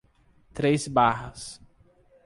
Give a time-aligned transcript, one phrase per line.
[0.51, 1.61] Três Barras